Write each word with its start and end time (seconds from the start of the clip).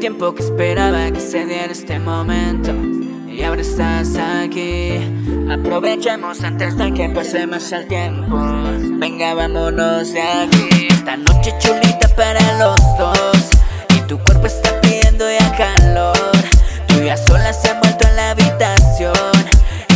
tiempo 0.00 0.34
que 0.34 0.42
esperaba 0.42 1.10
que 1.10 1.20
se 1.20 1.46
diera 1.46 1.72
este 1.72 1.98
momento 1.98 2.72
y 3.28 3.42
ahora 3.42 3.62
estás 3.62 4.16
aquí. 4.16 4.98
Aprovechemos 5.50 6.42
antes 6.42 6.76
de 6.76 6.92
que 6.92 7.08
pase 7.10 7.46
más 7.46 7.70
el 7.72 7.86
tiempo. 7.86 8.36
Venga, 8.98 9.34
vámonos 9.34 10.12
de 10.12 10.22
aquí. 10.22 10.88
Esta 10.90 11.16
noche 11.16 11.54
chulita 11.58 12.08
para 12.16 12.40
los 12.58 12.76
dos 12.98 13.50
y 13.96 14.00
tu 14.02 14.18
cuerpo 14.18 14.46
está 14.46 14.80
pidiendo 14.80 15.24
ya 15.30 15.56
calor. 15.56 16.16
Tú 16.88 17.02
ya 17.02 17.16
sola 17.16 17.52
se 17.52 17.68
han 17.68 17.80
vuelto 17.80 18.06
en 18.08 18.16
la 18.16 18.30
habitación 18.30 19.12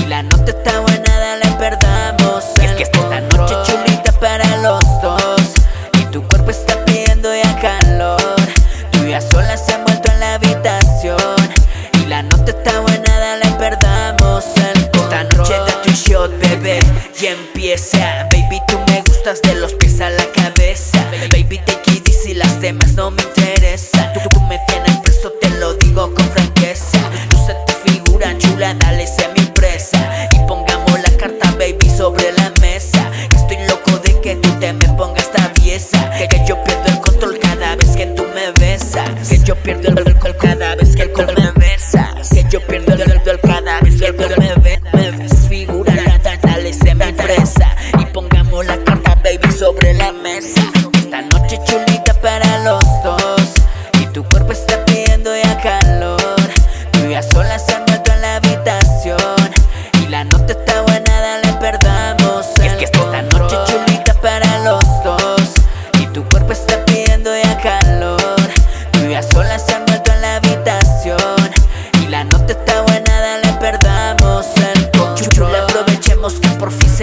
y 0.02 0.06
la 0.06 0.22
nota 0.22 0.50
está 0.50 0.80
buena, 0.80 1.18
dale 1.18 1.46
perdamos. 1.58 2.44
Es 2.62 2.72
que 2.72 2.82
esta 2.84 3.20
noche 3.20 3.54
chulita 3.64 4.12
para 4.12 4.56
los 4.58 4.80
dos 5.02 5.54
y 6.00 6.04
tu 6.06 6.22
cuerpo 6.28 6.50
está 6.50 6.84
pidiendo 6.84 7.28
ya 7.34 7.58
calor. 7.60 8.20
Tú 8.92 9.06
ya 9.06 9.20
sola 9.20 9.56
se 9.56 9.69
y 17.22 17.26
empieza. 17.26 18.28
Baby, 18.30 18.60
tú 18.66 18.78
me 18.88 19.02
gustas 19.02 19.42
de 19.42 19.54
los 19.54 19.74
pies 19.74 20.00
a 20.00 20.10
la 20.10 20.24
cabeza. 20.32 20.98
Baby, 21.32 21.58
take 21.66 21.92
it 21.92 22.08
easy, 22.08 22.34
las 22.34 22.60
demás 22.60 22.94
no 22.94 23.10
me 23.10 23.22
interesan. 23.22 24.12
Tú, 24.14 24.20
tú 24.30 24.40
me 24.42 24.58
tienes 24.66 24.96
preso, 24.98 25.30
te 25.40 25.50
lo 25.58 25.74
digo 25.74 26.14
con 26.14 26.24
franqueza. 26.30 26.98
Luce 27.32 27.56
tu 27.66 27.90
figura 27.90 28.36
chula, 28.38 28.74
dale, 28.74 29.06
sé 29.06 29.28
mi 29.36 29.44
presa. 29.46 30.28
Y 30.32 30.38
pongamos 30.46 30.92
la 31.00 31.16
carta, 31.16 31.50
baby, 31.58 31.90
sobre 31.94 32.32
la 32.32 32.52
mesa. 32.60 33.10
Estoy 33.34 33.58
loco 33.68 33.98
de 33.98 34.20
que 34.20 34.36
tú 34.36 34.48
te 34.58 34.72
me 34.72 34.88
pongas 34.96 35.30
traviesa. 35.30 36.10
Que, 36.16 36.28
que 36.28 36.42
yo 36.46 36.62
pierdo 36.64 36.86
el 36.86 37.00
control 37.00 37.38
cada 37.38 37.76
vez 37.76 37.96
que 37.96 38.06
tú 38.06 38.24
me 38.34 38.50
besas. 38.52 39.28
Que 39.28 39.38
yo 39.40 39.56
pierdo 39.56 39.88
el 39.88 39.99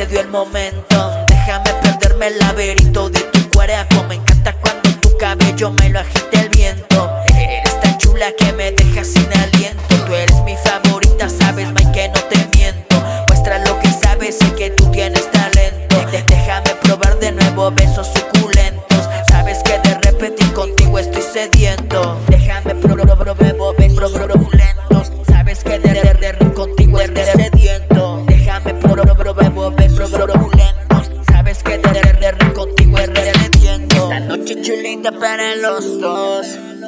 dio 0.07 0.21
el 0.21 0.27
momento. 0.27 1.25
Déjame 1.27 1.71
perderme 1.81 2.27
el 2.27 2.39
laberinto 2.39 3.09
de 3.09 3.19
tu 3.19 3.49
cuerpo. 3.49 4.03
Me 4.07 4.15
encanta 4.15 4.53
cuando 4.53 4.89
tu 4.99 5.15
cabello 5.17 5.71
me 5.71 5.89
lo 5.89 5.99
agita 5.99 6.41
el 6.41 6.49
viento. 6.49 7.09
Eres 7.27 7.79
tan 7.81 7.97
chula 7.97 8.31
que 8.37 8.51
me 8.53 8.71
dejas 8.71 9.07
sin 9.07 9.27
aliento. 9.33 9.95
Tú 10.05 10.13
eres 10.13 10.41
mi 10.43 10.55
favorita, 10.57 11.29
sabes, 11.29 11.67
Mike, 11.69 11.91
que 11.91 12.07
no 12.09 12.21
te 12.21 12.57
miento. 12.57 12.95
Muestra 13.27 13.59
lo 13.59 13.79
que 13.79 13.91
sabes, 13.91 14.37
sé 14.37 14.53
que 14.53 14.69
tú 14.71 14.89
tienes 14.91 15.29
talento. 15.31 15.97
Déjame 16.27 16.75
probar 16.83 17.19
de 17.19 17.31
nuevo 17.33 17.71
besos 17.71 18.07
suculentos. 18.07 18.36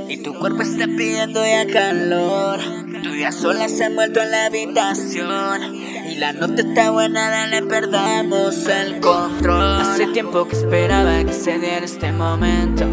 Y 0.07 0.23
tu 0.23 0.33
cuerpo 0.35 0.61
está 0.61 0.85
pidiendo 0.85 1.45
ya 1.45 1.67
calor. 1.67 2.59
Tú 3.03 3.13
ya 3.13 3.31
sola 3.33 3.67
se 3.67 3.83
han 3.83 3.95
vuelto 3.95 4.21
en 4.21 4.31
la 4.31 4.45
habitación. 4.45 5.75
Y 5.75 6.15
la 6.15 6.31
nota 6.31 6.61
está 6.61 6.89
buena, 6.91 7.29
dale, 7.29 7.61
perdamos 7.63 8.67
el 8.67 9.01
control. 9.01 9.81
Hace 9.81 10.07
tiempo 10.07 10.47
que 10.47 10.55
esperaba 10.55 11.23
que 11.25 11.33
se 11.33 11.59
diera 11.59 11.83
este 11.83 12.13
momento. 12.13 12.85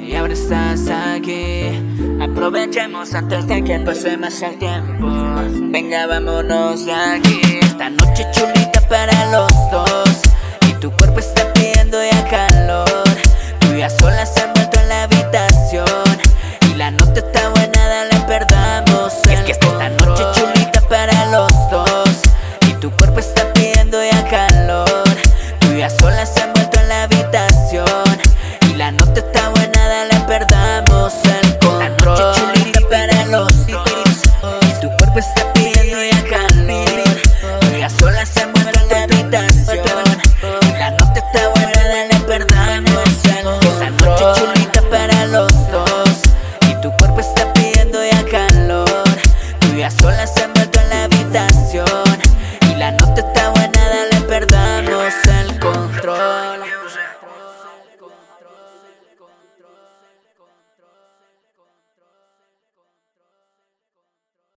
Y 0.00 0.16
ahora 0.16 0.32
estás 0.32 0.88
aquí. 0.88 1.68
Aprovechemos 2.20 3.14
antes 3.14 3.46
de 3.46 3.62
que 3.62 3.78
pase 3.78 4.16
más 4.16 4.42
el 4.42 4.58
tiempo. 4.58 5.06
Venga, 5.70 6.06
vámonos 6.06 6.84
de 6.84 6.92
aquí. 6.92 7.40
Esta 7.62 7.90
noche 7.90 8.26
chulita 8.32 8.80
para 8.88 9.30
los 9.30 9.67